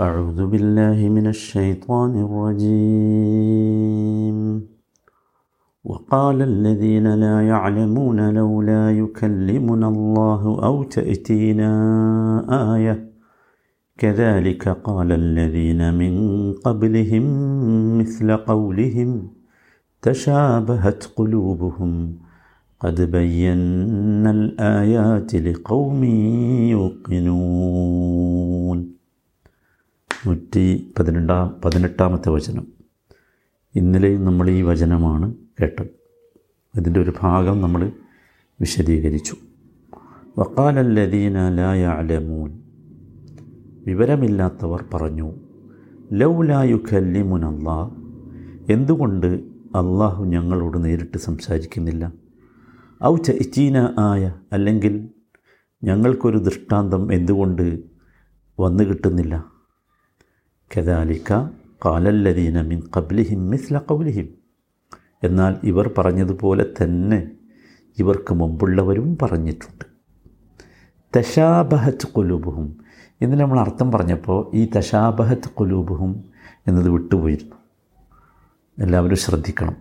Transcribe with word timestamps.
أعوذ 0.00 0.46
بالله 0.46 1.08
من 1.08 1.26
الشيطان 1.26 2.26
الرجيم. 2.26 3.98
وقال 5.84 6.42
الذين 6.42 7.14
لا 7.14 7.48
يعلمون 7.48 8.34
لولا 8.34 8.90
يكلمنا 8.90 9.88
الله 9.88 10.64
أو 10.64 10.82
تأتينا 10.82 11.70
آية. 12.74 13.10
كذلك 13.98 14.68
قال 14.68 15.12
الذين 15.12 15.94
من 15.94 16.12
قبلهم 16.52 17.24
مثل 17.98 18.36
قولهم 18.36 19.30
تشابهت 20.02 21.04
قلوبهم. 21.16 22.18
قد 22.80 23.10
بينا 23.10 24.30
الآيات 24.30 25.34
لقوم 25.34 26.04
يوقنون. 26.74 28.99
നൂറ്റി 30.26 30.92
പതിനെണ്ടാം 30.98 31.60
പതിനെട്ടാമത്തെ 31.64 32.28
വചനം. 32.28 32.66
ഇന്നലെയും 33.74 34.24
നമ്മൾ 34.24 34.50
ഈ 34.50 34.62
വചനമാണ് 34.62 35.34
കേട്ടത്. 35.60 35.86
ഇതിന്റെ 36.76 37.00
ഒരു 37.00 37.12
ഭാഗം 37.20 37.60
നമ്മൾ 37.60 37.92
വിശദീകരിച്ചു. 38.60 39.36
വക്കാലല്ലദീന 40.38 41.48
വിവരമില്ലാത്തവർ 43.86 44.84
പറഞ്ഞു 44.94 45.32
ലൗലായു 46.12 46.76
അള്ളാഹ് 47.44 47.96
എന്തുകൊണ്ട് 48.72 49.26
അള്ളാഹു 49.74 50.24
ഞങ്ങളോട് 50.24 50.84
നേരിട്ട് 50.84 51.18
സംസാരിക്കുന്നില്ല? 51.18 52.12
ഔ 53.04 53.16
ചീന 53.42 53.94
ആയ 53.98 54.34
അല്ലെങ്കിൽ 54.52 55.08
ഞങ്ങൾക്കൊരു 55.84 56.38
ദൃഷ്ടാന്തം 56.38 57.12
എന്തുകൊണ്ട് 57.12 57.80
വന്നു 58.60 58.84
കിട്ടുന്നില്ല 58.84 59.49
കദാലിക്ക 60.76 61.32
കാലല്ലദീന 61.84 62.60
മിൻ 62.60 62.82
കബ്ലിഹിം 62.96 63.50
മിസ്ല 63.50 63.78
കൗലിഹിം 63.78 64.28
എന്നാൽ 65.22 65.56
ഇവർ 65.64 65.90
പറഞ്ഞതുപോലെ 65.98 66.66
തന്നെ 66.82 67.30
ഇവർക്ക് 67.98 68.34
മുമ്പുള്ളവരും 68.34 69.18
പറഞ്ഞിട്ടുണ്ട്. 69.22 69.84
തശാബഹത്ത് 71.16 72.06
കുലൂബുഹും 72.06 72.76
ഇന്ന് 73.20 73.40
നമ്മൾ 73.40 73.60
അർത്ഥം 73.60 73.92
പറഞ്ഞപ്പോൾ 73.92 74.50
ഈ 74.54 74.70
തശാബഹത്ത് 74.76 75.50
കുലൂബുഹും 75.50 76.24
എന്നത് 76.68 76.88
വിട്ടുപോയിരുന്നു. 76.88 77.56
എല്ലാവരും 78.78 79.16
ശ്രദ്ധിക്കണം. 79.16 79.76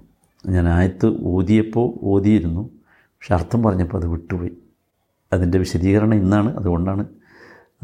ഞാൻ 0.48 0.68
ആയത്ത് 0.68 1.24
ഓതിയപ്പോൾ 1.24 1.94
ഓതിയിരുന്നു. 2.04 2.70
പക്ഷെ 2.92 3.34
അർത്ഥം 3.34 3.64
പറഞ്ഞപ്പോൾ 3.64 3.98
അത് 3.98 4.08
വിട്ടുപോയി. 4.08 4.58
അതിന്റെ 5.34 5.58
വിശദീകരണം 5.58 6.16
ഇന്നാണ്. 6.16 6.56
അതുകൊണ്ടാണ് 6.56 7.06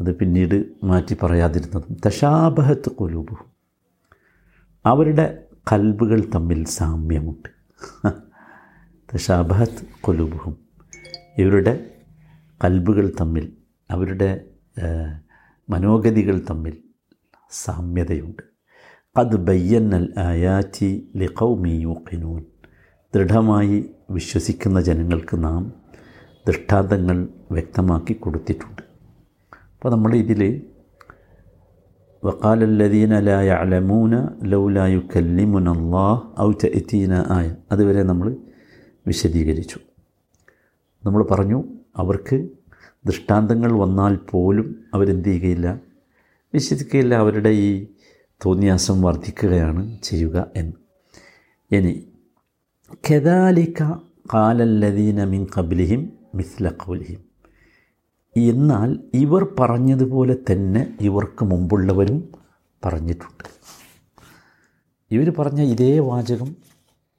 അത് 0.00 0.16
പിന്നീട് 0.16 0.64
മാറ്റി 0.84 1.16
പറയാതിരുന്നതും. 1.22 1.96
ദശാബഹത്ത് 2.06 2.90
കുലൂബുഹും 2.90 3.50
അവരുടെ 4.86 5.44
കൽബുകൾ 5.72 6.20
തമ്മിൽ 6.34 6.64
സാമ്യമുണ്ട്. 6.64 7.48
ദശാബഹത്ത് 9.14 9.86
കൊലൂബുഹും 10.00 10.56
ഇവരുടെ 11.38 11.90
കൽബുകൾ 12.64 13.12
തമ്മിൽ 13.20 13.52
അവരുടെ 13.90 14.44
മനോഗതികൾ 15.70 16.40
തമ്മിൽ 16.50 16.78
സാമ്യതയുണ്ട്. 17.50 18.42
അത് 19.16 19.36
ബയ്യന്നൽ 19.36 20.14
ആയാറ്റി 20.18 21.12
ലിഖൗമി 21.16 21.68
യൂഖിനൂൻ. 21.68 22.44
ദൃഢമായി 23.14 23.90
വിശ്വസിക്കുന്ന 24.10 24.80
ജനങ്ങൾക്ക് 24.80 25.44
നാം 25.44 25.72
ദൃഷ്ടാന്തങ്ങൾ 26.48 27.28
വ്യക്തമാക്കി 27.50 28.12
കൊടുത്തിട്ടുണ്ട്. 28.12 28.85
അപ്പോൾ 29.86 29.96
നമ്മൾ 29.96 30.14
ഇതിൽ 30.14 30.40
വക്കാലല്ലദീന 32.24 33.18
ലാ 33.18 33.42
യഅലമൂന 33.42 34.14
ലൗലാ 34.42 34.86
യുക്കല്ലിമുന 34.86 35.68
അല്ലാഹ് 35.68 36.40
ഔ 36.40 36.52
തഅതീന 36.52 37.24
ആയ 37.28 37.54
അതുവരെ 37.72 38.02
നമ്മൾ 38.02 38.36
വിശദീകരിച്ചു. 39.06 39.78
നമ്മൾ 41.06 41.22
പറഞ്ഞു 41.30 41.64
അവർക്ക് 41.96 42.48
ദൃഷ്ടാന്തങ്ങൾ 43.06 43.78
വന്നാൽ 43.78 44.16
പോലും 44.16 44.88
അവരെന്ത് 44.94 45.24
ചെയ്യുകയില്ല? 45.24 45.80
വിശ്വസിക്കുകയില്ല. 46.54 47.14
അവരുടെ 47.14 47.48
ഈ 47.48 47.86
തോന്നിയാസം 48.44 49.02
വർദ്ധിക്കുകയാണ് 49.02 49.98
ചെയ്യുക 50.02 50.52
എന്ന്. 50.56 50.76
ഇനി 51.70 51.94
കെദാലിക്ക 53.10 53.82
കാലല്ലദീന 54.34 55.24
മിൻ 55.24 55.46
കബിലിഹിം 55.58 56.12
മിസ്ല 56.34 56.70
കൗലിഹിം 56.70 57.25
എന്നാൽ 58.36 59.00
ഇവർ 59.14 59.48
പറഞ്ഞതുപോലെ 59.60 60.36
തന്നെ 60.52 60.96
ഇവർക്ക് 61.00 61.44
മുമ്പുള്ളവരും 61.44 62.28
പറഞ്ഞിട്ടുണ്ട്. 62.84 63.44
ഇവർ 65.10 65.32
പറഞ്ഞ 65.38 65.62
ഇതേ 65.62 65.98
വാചകം 65.98 66.56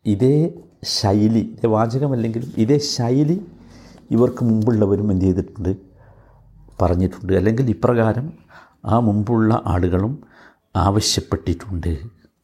ഇതേ 0.05 0.53
ശൈലി 0.83 1.39
ഇതേ 1.39 1.67
വാചകമല്ലെങ്കിലും 1.67 2.53
ഇതേ 2.57 2.78
ശൈലി 2.78 3.45
ഇവർക്ക് 4.11 4.45
മുമ്പുള്ളവരും 4.45 5.11
എന്ത് 5.11 5.25
ചെയ്തിട്ടുണ്ട്? 5.25 5.78
പറഞ്ഞിട്ടുണ്ട്. 6.81 7.34
അല്ലെങ്കിൽ 7.34 7.69
ഇപ്രകാരം 7.69 8.34
ആ 8.85 8.99
മുമ്പുള്ള 8.99 9.61
ആളുകളും 9.66 10.23
ആവശ്യപ്പെട്ടിട്ടുണ്ട്. 10.75 11.97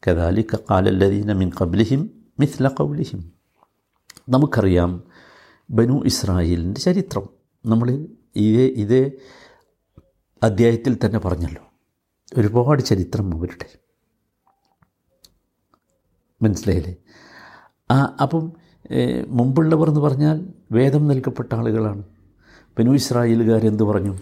കദാലി 0.08 0.48
കാലല്ലദീന 0.54 1.34
മിൻ 1.34 1.52
കബ്ലിഹിം 1.62 2.10
മിസ്ല 2.40 2.68
കൗലിഹിം 2.68 3.32
നമുക്കറിയാം 4.30 5.04
ബനു 5.70 6.04
ഇസ്രായേലിന്റെ 6.06 6.82
ചരിത്രം. 6.82 7.30
നമ്മൾ 7.66 8.06
ഇതേ 8.36 8.66
ഇതേ 8.66 9.12
അദ്ധ്യായത്തിൽ 10.44 10.98
തന്നെ 11.06 11.20
പറഞ്ഞല്ലോ. 11.20 11.64
ഒരുപാട് 12.38 12.82
ചരിത്രം 12.82 13.38
അവരുടെ. 13.38 13.80
മനസ്സിലായില്ലേ? 16.42 16.96
ആ 17.92 18.16
അപ്പം 18.22 18.54
മുമ്പുള്ളവർ 19.28 19.88
എന്ന് 19.88 20.00
പറഞ്ഞാൽ 20.00 20.48
വേദം 20.72 21.08
നൽകപ്പെട്ട 21.08 21.56
ആളുകളാണ്. 21.56 22.04
ബനു 22.80 22.92
ഇസ്രായേലുകാരെന്ത് 22.92 23.84
പറഞ്ഞു? 23.84 24.18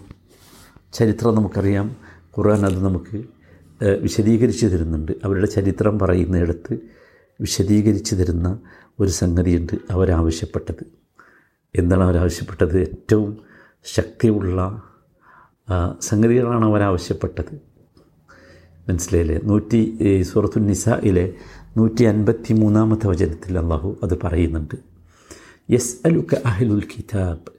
ചരിത്രം 0.92 1.34
നമുക്കറിയാം. 1.34 1.96
ഖുർആൻ 2.38 2.66
അത് 2.66 2.84
നമുക്ക് 2.84 3.24
വിശദീകരിച്ച് 4.02 4.66
തരുന്നുണ്ട്. 4.66 5.12
അവരുടെ 5.24 5.46
ചരിത്രം 5.46 5.98
പറയുന്നിടത്ത് 5.98 6.78
വിശദീകരിച്ച് 7.40 8.14
തരുന്ന 8.14 8.58
ഒരു 9.00 9.10
സംഗതിയുണ്ട് 9.10 9.76
അവരാവശ്യപ്പെട്ടത്. 9.90 10.84
എന്താണ് 11.74 12.02
അവരാവശ്യപ്പെട്ടത്? 12.02 12.80
ഏറ്റവും 12.80 13.51
ശക്തിയുള്ള 13.84 14.58
സംഗതികളാണ് 16.00 16.64
അവരാവശ്യപ്പെട്ടത്. 16.64 17.54
മനസ്സിലായില്ലേ? 18.88 19.40
നൂറ്റി 19.44 19.80
സൂറത്തു 20.22 20.58
നിസയിലെ 20.58 21.34
നൂറ്റി 21.76 22.04
അൻപത്തി 22.04 22.52
മൂന്നാമത്തെ 22.52 23.06
വചനത്തിൽ 23.08 23.58
അള്ളാഹു 23.58 23.96
അത് 24.02 24.14
പറയുന്നുണ്ട്. 24.24 24.74
യെസ് 25.70 25.94
അലുക്ക 26.06 26.34
അഹ്ലുൽ 26.44 26.82
കിതാബ് 26.96 27.50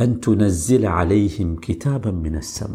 അൻ 0.00 0.20
തുനസ്സിൽ 0.26 0.86
അലൈഹിം 0.86 1.60
കിതാബം 1.68 2.22
മിനസ്സമ 2.22 2.74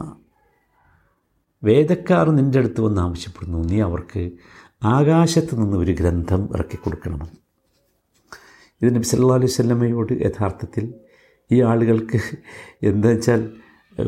വേദക്കാർ 1.63 2.29
നിന്റെ 2.29 2.59
അടുത്ത് 2.59 2.81
വന്ന് 2.81 3.01
ആവശ്യപ്പെടുന്നു 3.01 3.57
നീ 3.57 3.79
അവർക്ക് 3.79 4.31
ആകാശത്ത് 4.83 5.56
നിന്ന് 5.62 5.78
ഒരു 5.78 5.91
ഗ്രന്ഥം 5.91 6.50
ഇറക്കി 6.53 6.78
കൊടുക്കണമെന്ന് 6.78 7.39
ഇത് 8.81 8.95
നബി 8.95 9.03
സല്ലാ 9.03 9.35
അലൈഹി 9.35 9.51
സ്വല്ലമ്മയോട് 9.51 10.13
യഥാർത്ഥത്തിൽ 10.25 10.94
ഈ 11.56 11.57
ആളുകൾക്ക് 11.72 12.19
എന്താ 12.89 13.09
വെച്ചാൽ 13.09 13.41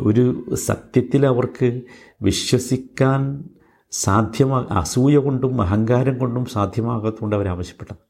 ഒരു 0.09 0.23
സത്യത്തിൽ 0.67 1.23
അവർക്ക് 1.31 1.69
വിശ്വസിക്കാൻ 2.27 3.21
സാധ്യമാ 3.91 4.59
അസൂയ 4.81 5.17
കൊണ്ടും 5.25 5.61
അഹങ്കാരം 5.61 6.15
കൊണ്ടും 6.21 6.45
സാധ്യമാകാത്തതുകൊണ്ട് 6.55 7.35
അവർ 7.39 7.47
ആവശ്യപ്പെട്ടത് 7.53 8.01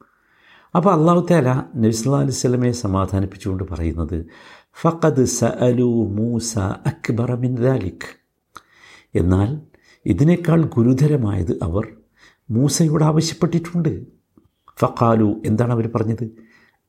അപ്പോൾ 0.74 0.92
അള്ളാഹു 0.98 1.22
താല 1.32 1.50
നബി 1.82 1.94
സല്ലാ 1.98 2.22
അലൈഹി 2.26 2.38
സ്വലമയെ 2.44 2.76
സമാധാനിപ്പിച്ചുകൊണ്ട് 2.86 3.64
പറയുന്നത് 3.72 4.18
ഫഖദ് 4.82 5.26
സഅലു 5.40 5.90
മൂസ 6.20 6.54
അക്ബർ 6.92 7.32
മിൻ 7.44 7.52
ദാലിക്. 7.66 8.08
എന്നാൽ 9.16 9.50
ഇതിനേക്കാൾ 10.06 10.62
ഗുരുതരമായത് 10.76 11.54
അവർ 11.68 11.86
മൂസയോട് 12.50 13.04
ആവശ്യപ്പെട്ടിട്ടുണ്ട്. 13.04 13.94
ഫഖാലു 14.82 15.30
എന്താണ് 15.50 15.72
അവർ 15.72 15.86
പറഞ്ഞത്? 15.96 16.26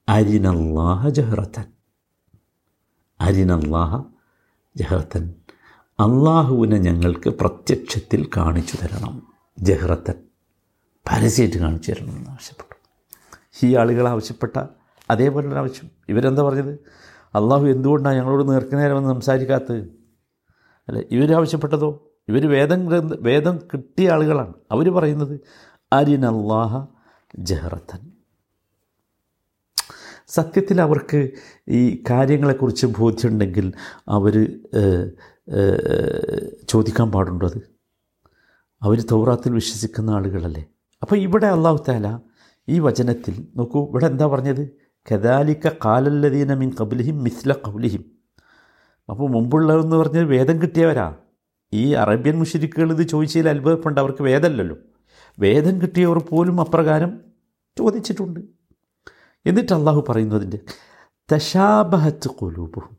അരിനല്ലാഹ 0.08 1.08
ജഹ്റത്തൻ. 1.18 1.66
അരിനല്ലാഹ 3.20 4.02
ജഹറത്തൻ. 4.76 5.34
അള്ളാഹുവിനെ 6.00 6.78
ഞങ്ങൾക്ക് 6.78 7.30
പ്രത്യക്ഷത്തിൽ 7.30 8.30
കാണിച്ചു 8.36 8.76
തരണം. 8.76 9.22
ജഹ്റത്തൻ. 9.58 10.14
പരസ്യമായിട്ട് 11.12 11.58
കാണിച്ചു 11.58 11.92
തരണം 11.92 12.16
എന്ന് 12.16 12.30
ആവശ്യപ്പെട്ടു. 12.30 12.74
ഈ 13.66 13.76
ആളുകൾ 13.76 14.08
ആവശ്യപ്പെട്ട 14.08 14.66
അതേപോലുള്ള 15.10 15.54
ആവശ്യം. 15.54 15.90
ഇവരെന്താ 16.08 16.42
പറഞ്ഞത്? 16.42 16.72
അള്ളാഹു 17.34 17.66
എന്തുകൊണ്ടാണ് 17.66 18.16
ഞങ്ങളോട് 18.16 18.48
നേർക്കുനേരം 18.48 18.96
വന്ന് 18.96 19.14
സംസാരിക്കാത്തത്? 19.14 19.78
അല്ല 20.88 20.98
ഇവരാവശ്യപ്പെട്ടതോ 21.10 22.10
ഇവർ 22.28 22.50
വേദം 22.50 22.86
വേദം 23.22 23.58
കിട്ടിയ 23.58 24.10
ആളുകളാണ്. 24.10 24.52
അവർ 24.72 24.90
പറയുന്നത് 24.90 25.40
അരിനല്ലാഹ 25.92 26.86
ജഹ്റത്തൻ. 27.38 28.13
സത്യത്തിൽ 30.28 30.80
അവർക്ക് 30.80 31.30
ഈ 31.68 32.04
കാര്യങ്ങളെക്കുറിച്ച് 32.10 32.86
ബോധ്യമുണ്ടെങ്കിൽ 32.86 33.72
അവർ 34.08 34.34
ചോദിക്കാൻ 36.68 37.12
പാടുണ്ടോ 37.12 37.46
അത്? 37.46 37.58
അവർ 38.82 39.00
തൗറാത്തിൽ 39.10 39.52
വിശ്വസിക്കുന്ന 39.52 40.10
ആളുകളല്ലേ. 40.10 40.64
അപ്പോൾ 41.02 41.16
ഇവിടെ 41.16 41.46
അള്ളാഹു 41.46 41.84
താല 41.88 42.20
ഈ 42.68 42.78
വചനത്തിൽ 42.78 43.48
നോക്കൂ 43.56 43.88
ഇവിടെ 43.90 44.06
എന്താ 44.06 44.26
പറഞ്ഞത്? 44.26 44.70
കദാലിക്ക 45.12 45.70
കാലല്ലദീന 45.84 46.54
മിൻ 46.54 46.70
കബുലിഹിം 46.80 47.22
മിസ്ല 47.22 47.52
കബുലിഹിം 47.52 48.04
അപ്പോൾ 49.10 49.30
മുമ്പുള്ളതെന്ന് 49.30 49.96
പറഞ്ഞാൽ 49.96 50.24
വേദം 50.24 50.62
കിട്ടിയവരാ. 50.62 51.14
ഈ 51.74 51.92
അറേബ്യൻ 51.92 52.38
മുഷരിക്കുകൾ 52.38 52.92
ഇത് 52.92 53.08
ചോദിച്ചതിൽ 53.08 53.48
അത്ഭുതപ്പെട്ട് 53.48 54.00
അവർക്ക് 54.00 54.22
വേദമല്ലല്ലോ. 54.22 54.76
വേദം 55.40 55.80
കിട്ടിയവർ 55.80 56.18
പോലും 56.18 56.60
അപ്രകാരം 56.60 57.20
ചോദിച്ചിട്ടുണ്ട്. 57.78 58.40
എന്നിട്ട് 59.46 59.72
അള്ളാഹു 59.72 60.04
പറയുന്നതിന്റെ 60.08 60.58
തശാബഹത്ത് 61.32 62.28
കൊലൂപുഹും 62.28 62.96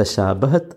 തശാബഹത്ത് 0.00 0.76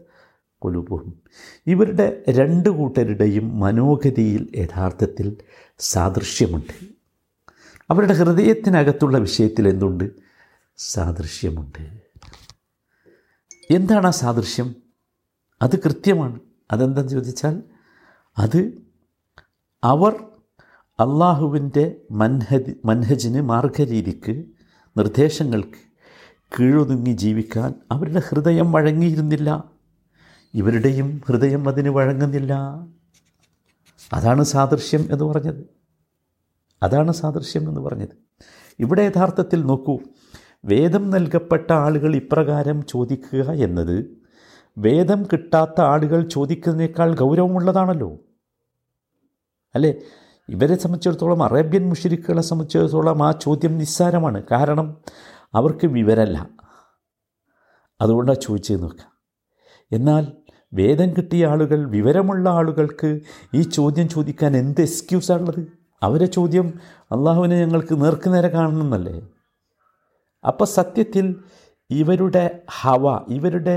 കൊലൂപുഹും 0.60 1.24
ഇവരുടെ 1.68 2.24
രണ്ട് 2.30 2.70
കൂട്ടരുടെയും 2.70 3.60
മനോഗതിയിൽ 3.60 4.52
യഥാർത്ഥത്തിൽ 4.56 5.38
സാദൃശ്യമുണ്ട്. 5.80 6.86
അവരുടെ 7.92 8.14
ഹൃദയത്തിനകത്തുള്ള 8.14 9.18
വിഷയത്തിൽ 9.18 9.68
എന്തുണ്ട്? 9.68 10.12
സാദൃശ്യമുണ്ട്. 10.78 12.02
എന്താണ് 13.72 14.08
ആ 14.08 14.10
സാദൃശ്യം? 14.10 14.76
അത് 15.62 15.84
കൃത്യമാണ്. 15.84 16.40
അതെന്താണെന്ന് 16.72 17.12
ചോദിച്ചാൽ 17.12 17.64
അത് 18.38 18.82
അവർ 19.84 20.29
അള്ളാഹുവിന്റെ 21.00 21.96
മൻഹജ് 22.12 22.74
മൻഹജിന് 22.86 23.42
മാർഗരീതിക്ക് 23.42 24.44
നിർദ്ദേശങ്ങൾക്ക് 24.98 25.90
കീഴൊതുങ്ങി 26.60 27.12
ജീവിക്കാൻ 27.12 27.74
അവരുടെ 27.92 28.22
ഹൃദയം 28.30 28.72
വഴങ്ങിയിരുന്നില്ല. 28.72 29.64
ഇവരുടെയും 30.54 31.22
ഹൃദയം 31.28 31.70
അതിന് 31.70 31.90
വഴങ്ങുന്നില്ല. 31.90 32.54
അതാണ് 34.14 34.44
സാദൃശ്യം 34.44 35.00
എന്ന് 35.12 35.24
പറഞ്ഞത്. 35.26 35.66
അതാണ് 36.84 37.12
സാദൃശ്യം 37.12 37.70
എന്ന് 37.70 37.82
പറഞ്ഞത്. 37.82 38.44
ഇവിടെ 38.80 39.02
യഥാർത്ഥത്തിൽ 39.02 39.66
നോക്കൂ. 39.66 40.00
വേദം 40.66 41.10
നൽകപ്പെട്ട 41.10 41.74
ആളുകൾ 41.74 42.16
ഇപ്രകാരം 42.16 42.86
ചോദിക്കുക 42.86 43.52
എന്നത് 43.52 44.18
വേദം 44.78 45.24
കിട്ടാത്ത 45.24 45.82
ആളുകൾ 45.82 46.28
ചോദിക്കുന്നതിനേക്കാൾ 46.28 47.16
ഗൗരവമുള്ളതാണല്ലോ. 47.16 48.18
അല്ലേ? 49.76 49.94
ഇവരെ 50.54 50.76
സംബന്ധിച്ചിടത്തോളം 50.76 51.42
അറേബ്യൻ 51.44 51.84
മുഷരിക്കുകളെ 51.90 52.44
സംബന്ധിച്ചിടത്തോളം 52.50 53.24
ആ 53.28 53.30
ചോദ്യം 53.46 53.74
നിസ്സാരമാണ്. 53.78 54.40
കാരണം 54.52 54.88
അവർക്ക് 55.56 55.88
വിവരമല്ല 55.98 56.38
അതുകൊണ്ടാണ് 58.02 58.42
ചോദിച്ചത് 58.42 58.82
നോക്കുക 58.84 59.06
എന്നാൽ 59.92 60.24
വേദം 60.74 61.10
കിട്ടിയ 61.14 61.48
ആളുകൾ 61.48 61.80
വിവരമുള്ള 61.96 62.46
ആളുകൾക്ക് 62.50 63.10
ഈ 63.56 63.62
ചോദ്യം 63.78 64.08
ചോദിക്കാൻ 64.10 64.52
എന്ത് 64.58 64.82
എക്സ്ക്യൂസാണുള്ളത് 64.82 65.62
അവരെ 66.04 66.28
ചോദ്യം 66.38 66.68
അള്ളാഹുവിനെ 67.12 67.56
ഞങ്ങൾക്ക് 67.64 67.94
നേർക്കുനേരെ 68.02 68.50
കാണണമെന്നല്ലേ? 68.50 69.16
അപ്പോൾ 70.48 70.68
സത്യത്തിൽ 70.78 71.26
ഇവരുടെ 71.90 72.44
ഹവ 72.82 73.06
ഇവരുടെ 73.38 73.76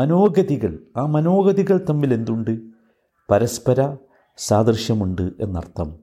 മനോഗതികൾ 0.00 0.72
ആ 0.96 1.02
മനോഗതികൾ 1.16 1.76
തമ്മിൽ 1.90 2.10
എന്തുണ്ട്? 2.14 2.54
പരസ്പര 3.28 3.80
സാദൃശ്യമുണ്ട് 4.36 5.32
എന്നർത്ഥം. 5.40 5.94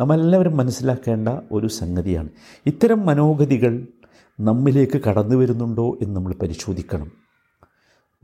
നമ്മളെല്ലാവരും 0.00 0.56
മനസ്സിലാക്കേണ്ട 0.56 1.28
ഒരു 1.52 1.66
സംഗതിയാണ്. 1.66 2.28
ഇത്തരം 2.66 3.06
മനോഗതികൾ 3.06 3.86
നമ്മിലേക്ക് 4.40 5.00
കടന്നു 5.02 5.36
വരുന്നുണ്ടോ 5.36 5.98
എന്ന് 6.02 6.16
നമ്മൾ 6.16 6.34
പരിശോധിക്കണം. 6.42 7.12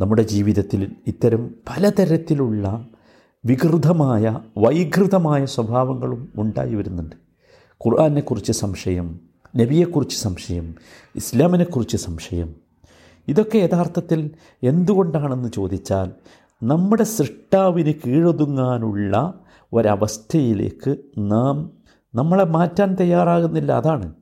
നമ്മുടെ 0.01 0.23
ജീവിതത്തിൽ 0.23 0.97
ഇത്തരം 1.07 1.55
പലതരത്തിലുള്ള 1.69 2.87
വികൃതമായ 3.47 4.41
വൈകൃതമായ 4.59 5.47
സ്വഭാവങ്ങളും 5.47 6.33
ഉണ്ടായി 6.37 6.75
വരുന്നുണ്ട്. 6.75 7.17
ഖുർആാനെക്കുറിച്ച് 7.87 8.53
സംശയം 8.53 9.21
നബിയെക്കുറിച്ച് 9.57 10.17
സംശയം 10.17 10.75
ഇസ്ലാമിനെക്കുറിച്ച് 11.17 11.97
സംശയം. 11.97 12.55
ഇതൊക്കെ 13.29 13.59
യഥാർത്ഥത്തിൽ 13.59 14.31
എന്തുകൊണ്ടാണെന്ന് 14.63 15.49
ചോദിച്ചാൽ 15.49 16.11
നമ്മുടെ 16.63 17.03
സൃഷ്ടാവിന് 17.03 17.95
കീഴൊതുങ്ങാനുള്ള 18.07 19.35
ഒരവസ്ഥയിലേക്ക് 19.73 20.97
നാം 21.19 21.71
നമ്മളെ 22.15 22.45
മാറ്റാൻ 22.45 22.95
തയ്യാറാകുന്നില്ല. 22.95 23.73
അതാണ് 23.73 24.15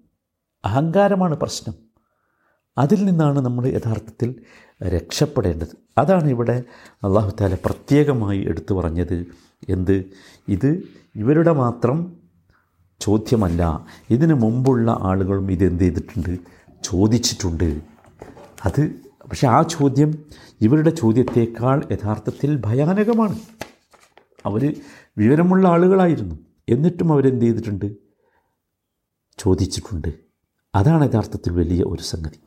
അഹങ്കാരമാണ് 0.65 1.35
പ്രശ്നം. 1.35 1.75
അതിൽ 2.79 3.05
നിന്നാണ് 3.05 3.41
നമ്മൾ 3.41 3.67
യഥാർത്ഥത്തിൽ 3.67 4.35
രക്ഷപ്പെടേണ്ടത്. 4.83 5.77
അതാണ് 5.99 6.29
ഇവിടെ 6.29 6.63
അള്ളാഹു 7.05 7.33
താല 7.41 7.55
പ്രത്യേകമായി 7.55 8.45
എടുത്തു 8.45 8.75
പറഞ്ഞത്. 8.75 9.27
എന്ത്? 9.69 10.05
ഇത് 10.49 10.83
ഇവരുടെ 11.17 11.53
മാത്രം 11.53 12.17
ചോദ്യമല്ല. 13.01 13.87
ഇതിനു 14.11 14.35
മുമ്പുള്ള 14.35 14.97
ആളുകളും 15.01 15.53
ഇതെന്ത് 15.53 15.83
ചെയ്തിട്ടുണ്ട്? 15.83 16.39
ചോദിച്ചിട്ടുണ്ട്. 16.85 17.81
അത് 18.65 18.91
പക്ഷെ 19.29 19.49
ആ 19.49 19.63
ചോദ്യം 19.63 20.25
ഇവരുടെ 20.61 20.91
ചോദ്യത്തേക്കാൾ 20.91 21.85
യഥാർത്ഥത്തിൽ 21.93 22.63
ഭയാനകമാണ്. 22.65 23.39
അവർ 24.47 24.75
വിവരമുള്ള 25.19 25.69
ആളുകളായിരുന്നു. 25.69 26.35
എന്നിട്ടും 26.69 27.13
അവരെന്ത് 27.13 27.45
ചെയ്തിട്ടുണ്ട്? 27.45 27.97
ചോദിച്ചിട്ടുണ്ട്. 29.39 30.09
അതാണ് 30.75 31.09
യഥാർത്ഥത്തിൽ 31.09 31.53
വലിയ 31.53 31.83
ഒരു 31.83 32.03
സംഗതി. 32.03 32.41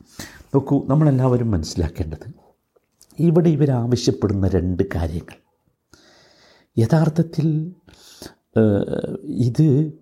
നോക്കൂ 0.54 0.86
നമ്മളെല്ലാവരും 0.86 1.50
മനസ്സിലാക്കേണ്ടത് 1.50 2.30
ഇവിടെ 3.18 3.48
ഇവരാവശ്യപ്പെടുന്ന 3.48 4.48
രണ്ട് 4.48 4.82
കാര്യങ്ങൾ. 4.94 5.36
യഥാർത്ഥത്തിൽ 6.78 7.72
ഇത് 9.26 9.92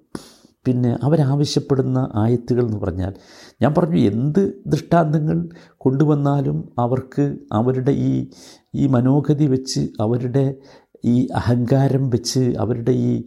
പിന്നെ 0.66 0.98
അവരാവശ്യപ്പെടുന്ന 1.02 2.12
ആയത്തുകൾ 2.14 2.66
എന്ന് 2.66 2.78
പറഞ്ഞാൽ 2.78 3.14
ഞാൻ 3.62 3.74
പറഞ്ഞു 3.78 3.98
എന്ത് 3.98 4.62
ദൃഷ്ടാന്തങ്ങൾ 4.66 5.48
കൊണ്ടുവന്നാലും 5.76 6.68
അവർക്ക് 6.78 7.36
അവരുടെ 7.52 7.90
ഈ 7.90 8.30
ഈ 8.74 8.86
മനോഗതി 8.86 9.46
വെച്ച് 9.46 9.80
അവരുടെ 10.00 10.54
ഈ 11.04 11.28
അഹങ്കാരം 11.34 12.10
വെച്ച് 12.10 12.40
അവരുടെ 12.58 12.92
ഈ 12.92 13.24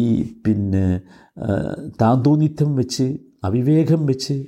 ഈ 0.00 0.32
പിന്നെ 0.46 1.00
താന്തോന്നിത്വം 2.02 2.76
വെച്ച് 2.76 3.18
അവിവേകം 3.44 4.06
വെച്ച് 4.06 4.46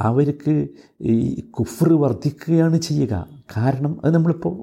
അവർക്ക് 0.00 0.68
ഈ 1.00 1.40
കുഫർ 1.50 1.92
വർദ്ധിക്കുകയാണ് 1.92 2.76
ചെയ്യുക. 2.78 3.28
കാരണം 3.56 4.00
അത് 4.04 4.14
നമ്മളിപ്പോൾ 4.14 4.54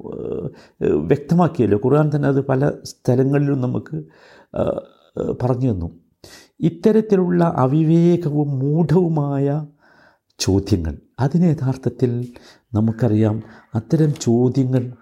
വ്യക്തമാക്കിയല്ലോ. 0.82 1.78
ഖുർആൻ 1.86 2.16
തന്നെ 2.16 2.28
അത് 2.28 2.42
പല 2.46 2.72
സ്ഥലങ്ങളിലും 2.84 3.62
നമുക്ക് 3.62 3.98
പറഞ്ഞു 5.42 5.72
തന്നു. 5.72 5.90
ഇത്തരത്തിലുള്ള 6.60 7.44
അവിവേകവും 7.44 8.60
മൂഢവുമായ 8.60 9.66
ചോദ്യങ്ങൾ 10.40 10.98
അതിന് 11.20 11.44
യഥാർത്ഥത്തിൽ 11.44 12.28
നമുക്കറിയാം 12.74 13.44
അത്തരം 13.76 14.14
ചോദ്യങ്ങൾ 14.22 14.94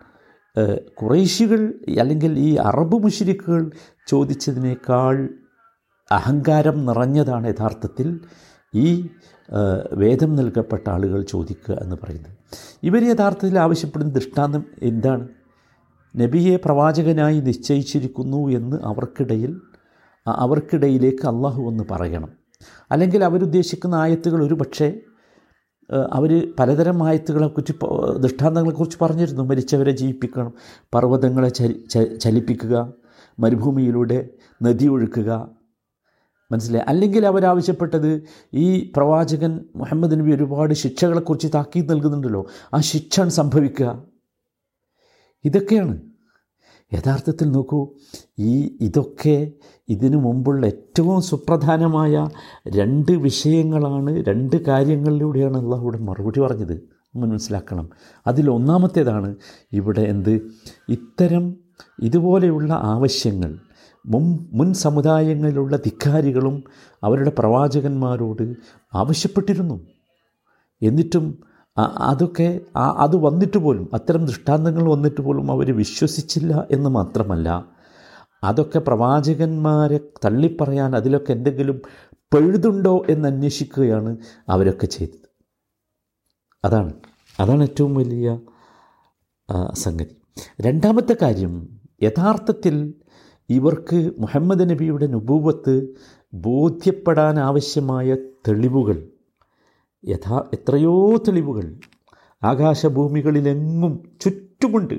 കുറേശികൾ 0.98 1.74
അല്ലെങ്കിൽ 2.00 2.40
ഈ 2.40 2.56
അറബ് 2.56 3.04
മുഷിരിക്കുകൾ 3.04 3.72
ചോദിച്ചതിനേക്കാൾ 4.08 5.30
അഹങ്കാരം 6.12 6.86
നിറഞ്ഞതാണ് 6.86 7.48
യഥാർത്ഥത്തിൽ 7.48 8.20
ഈ 8.76 9.08
വേദം 9.94 10.36
നൽകപ്പെട്ട 10.36 10.90
ആളുകൾ 10.90 11.22
ചോദിക്കുക 11.22 11.76
എന്ന് 11.82 11.96
പറയുന്നത്. 12.04 12.32
ഇവർ 12.84 13.04
യഥാർത്ഥത്തിൽ 13.04 13.60
ആവശ്യപ്പെടുന്ന 13.60 14.14
ദൃഷ്ടാന്തം 14.14 14.64
എന്താണ്? 14.82 15.28
നബിയെ 16.16 16.58
പ്രവാചകനായി 16.66 17.40
നിശ്ചയിച്ചിരിക്കുന്നു 17.40 18.48
എന്ന് 18.48 18.78
അവർക്കിടയിൽ 18.84 19.62
അവർക്കിടയിലേക്ക് 20.28 21.28
അള്ളാഹു 21.28 21.62
ഒന്ന് 21.64 21.84
പറയണം. 21.92 22.30
അല്ലെങ്കിൽ 22.92 23.24
അവരുദ്ദേശിക്കുന്ന 23.24 23.96
ആയത്തുകൾ 23.96 24.46
ഒരു 24.48 24.54
പക്ഷേ 24.54 25.00
അവർ 25.94 26.54
പലതരം 26.60 27.04
ആയത്തുകളെ 27.04 27.48
കുറിച്ച് 27.48 27.74
ദൃഷ്ടാന്തങ്ങളെക്കുറിച്ച് 28.20 28.98
പറഞ്ഞിരുന്നു. 29.01 29.44
മരിച്ചവരെ 29.44 29.92
ജീവിപ്പിക്കണം 29.92 30.54
പർവതങ്ങളെ 30.94 31.50
ചലിപ്പിക്കുക 32.18 32.94
മരുഭൂമിയിലൂടെ 33.39 34.30
നദി 34.63 34.88
ഒഴുക്കുക. 34.88 35.50
മനസ്സിലായി? 36.51 36.86
അല്ലെങ്കിൽ 36.88 37.27
അവരാവശ്യപ്പെട്ടത് 37.27 38.24
ഈ 38.54 38.92
പ്രവാചകൻ 38.96 39.65
മുഹമ്മദ് 39.75 40.20
നബി 40.20 40.32
ഒരുപാട് 40.32 40.74
ശിക്ഷകളെക്കുറിച്ച് 40.74 41.48
താക്കീത് 41.56 41.89
നൽകുന്നുണ്ടല്ലോ. 41.89 42.46
ആ 42.74 42.80
ശിക്ഷ 42.80 43.22
സംഭവിക്കുക. 43.22 44.04
ഇതൊക്കെയാണ്. 45.46 46.01
യഥാർത്ഥത്തിൽ 46.94 47.51
നോക്കൂ 47.51 47.88
ഈ 48.39 48.77
ഇതൊക്കെ 48.82 49.51
ഇതിനു 49.89 50.18
മുമ്പുള്ള 50.18 50.65
ഏറ്റവും 50.65 51.22
സുപ്രധാനമായ 51.22 52.30
രണ്ട് 52.68 53.12
വിഷയങ്ങളാണ് 53.12 54.24
രണ്ട് 54.24 54.56
കാര്യങ്ങളിലൂടെയാണ് 54.56 55.58
അള്ളാഹുവിടെ 55.58 55.98
മറുപടി 55.98 56.39
പറഞ്ഞത്. 56.39 56.96
മനസ്സിലാക്കണം. 57.15 57.89
അതിൽ 58.27 58.50
ഒന്നാമത്തേതാണ് 58.50 59.36
ഇവിടെ 59.74 60.01
എന്ത്? 60.01 60.51
ഇത്തരം 60.89 61.56
ഇതുപോലെയുള്ള 62.00 62.74
ആവശ്യങ്ങൾ 62.74 63.60
മുൻ 64.06 64.39
മുൻ 64.54 64.74
സമുദായങ്ങളിലുള്ള 64.74 65.75
ധിക്കാരികളും 65.75 66.63
അവരുടെ 67.04 67.32
പ്രവാചകന്മാരോട് 67.39 68.54
ആവശ്യപ്പെട്ടിരുന്നു. 68.94 69.88
എന്നിട്ടും 70.82 71.38
അതൊക്കെ 71.77 72.60
അത് 72.77 73.15
വന്നിട്ട് 73.15 73.58
പോലും 73.58 73.89
അത്തരം 73.94 74.25
ദൃഷ്ടാന്തങ്ങൾ 74.25 74.89
വന്നിട്ട് 74.89 75.22
പോലും 75.22 75.51
അവർ 75.51 75.77
വിശ്വസിച്ചില്ല 75.77 76.67
എന്ന് 76.72 76.89
മാത്രമല്ല 76.89 77.65
അതൊക്കെ 78.44 78.79
പ്രവാചകന്മാരെ 78.79 80.00
തള്ളിപ്പറയാൻ 80.25 80.96
അതിലൊക്കെ 80.96 81.32
എന്തെങ്കിലും 81.32 81.82
പഴുതുണ്ടോ 82.34 83.05
എന്ന് 83.10 83.27
അന്വേഷിക്കുകയാണ് 83.27 84.17
അവരൊക്കെ 84.50 84.86
ചെയ്തത്. 84.86 85.29
അതാണ് 86.65 86.94
അതാണ് 87.39 87.63
ഏറ്റവും 87.63 87.96
വലിയ 87.96 88.39
സംഗതി. 89.74 90.15
രണ്ടാമത്തെ 90.62 91.17
കാര്യം 91.22 91.79
യഥാർത്ഥത്തിൽ 92.03 92.94
ഇവർക്ക് 93.50 94.12
മുഹമ്മദ് 94.20 94.70
നബിയുടെ 94.70 95.08
നുപൂവത്ത് 95.08 95.88
ബോധ്യപ്പെടാനാവശ്യമായ 96.34 98.15
തെളിവുകൾ 98.48 99.10
യഥാ 100.08 100.44
എത്രയോ 100.54 101.16
തെളിവുകൾ 101.16 101.76
ആകാശഭൂമികളിലെങ്ങും 102.44 104.04
ചുറ്റുമുണ്ട്. 104.22 104.94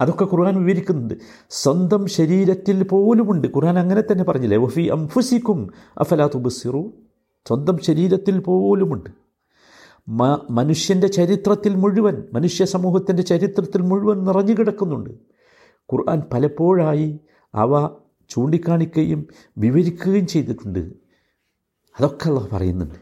അതൊക്കെ 0.00 0.24
ഖുർആൻ 0.24 0.64
വിവരിക്കുന്നുണ്ട്. 0.64 1.14
സ്വന്തം 1.50 2.06
ശരീരത്തിൽ 2.06 2.82
പോലുമുണ്ട്. 2.84 3.48
ഖുർആൻ 3.48 3.78
അങ്ങനെ 3.78 4.00
തന്നെ 4.00 4.24
പറഞ്ഞില്ലേ? 4.24 4.56
വഫി 4.56 4.82
അംഫുസിക്കും 4.82 5.70
അഫലാ 5.98 6.26
തുബസിറു. 6.26 6.92
സ്വന്തം 7.48 7.78
ശരീരത്തിൽ 7.78 8.38
പോലുമുണ്ട്. 8.38 9.10
മനുഷ്യന്റെ 10.50 11.06
ചരിത്രത്തിൽ 11.06 11.74
മുഴുവൻ 11.74 12.24
മനുഷ്യ 12.32 12.64
സമൂഹത്തിന്റെ 12.64 13.22
ചരിത്രത്തിൽ 13.22 13.82
മുഴുവൻ 13.82 14.24
നിറഞ്ഞു 14.24 14.52
കിടക്കുന്നുണ്ട്. 14.52 15.10
ഖുർആൻ 15.92 16.22
പലപ്പോഴായി 16.32 17.20
അവ 17.54 17.90
ചൂണ്ടിക്കാണിക്കുകയും 18.28 19.26
വിവരിക്കുകയും 19.58 20.26
ചെയ്തിട്ടുണ്ട്. 20.26 21.05
അതൊക്കെ 21.98 22.28
അള്ളാഹു 22.28 22.56
പറയുന്നുണ്ട്. 22.56 22.94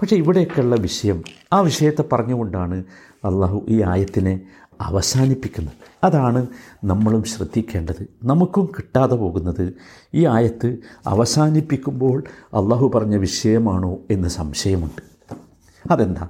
പക്ഷേ 0.00 0.16
ഇവിടെയൊക്കെയുള്ള 0.16 0.76
വിഷയം 0.76 1.22
ആ 1.52 1.60
വിഷയത്തെ 1.60 2.04
പറഞ്ഞുകൊണ്ടാണ് 2.12 2.84
അള്ളാഹു 3.14 3.66
ഈ 3.68 3.82
ആയത്തിനെ 3.82 4.40
അവസാനിപ്പിക്കുന്നത്. 4.80 5.72
അതാണ് 6.04 6.46
നമ്മളും 6.84 7.24
ശ്രദ്ധിക്കേണ്ടത് 7.24 8.06
നമുക്കും 8.24 8.66
കിട്ടാതെ 8.66 9.16
പോകുന്നത്. 9.16 9.74
ഈ 10.14 10.26
ആയത്ത് 10.26 10.78
അവസാനിപ്പിക്കുമ്പോൾ 11.06 12.24
അള്ളാഹു 12.30 12.92
പറഞ്ഞ 12.94 13.16
വിഷയമാണോ 13.16 13.98
എന്ന് 14.10 14.28
സംശയമുണ്ട്. 14.28 15.02
അതെന്താ? 15.90 16.28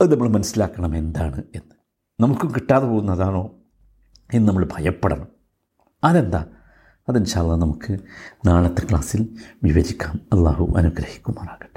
അത് 0.00 0.14
നമ്മൾ 0.14 0.28
മനസ്സിലാക്കണം 0.28 0.96
എന്താണ് 0.96 1.42
എന്ന്. 1.54 1.74
നമുക്കും 2.20 2.52
കിട്ടാതെ 2.54 2.86
പോകുന്നതാണോ 2.86 3.50
എന്ന് 4.34 4.48
നമ്മൾ 4.48 4.68
ഭയപ്പെടണം. 4.76 5.26
അതെന്താ? 6.04 6.44
അതെൻഷാല്ല 7.08 7.54
നമുക്ക് 7.54 7.98
നാളത്തെ 8.46 8.82
ക്ലാസ്സിൽ 8.90 9.28
വിവരിക്കാം 9.62 10.14
അള്ളാഹു 10.32 10.72
അനുഗ്രഹിക്കുമാറാകട്ടെ. 10.76 11.75